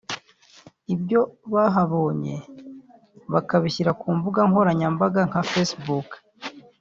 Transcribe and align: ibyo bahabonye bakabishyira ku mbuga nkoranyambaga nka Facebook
ibyo 0.93 1.21
bahabonye 1.53 2.35
bakabishyira 3.33 3.91
ku 3.99 4.07
mbuga 4.17 4.39
nkoranyambaga 4.49 5.21
nka 5.29 5.41
Facebook 5.51 6.09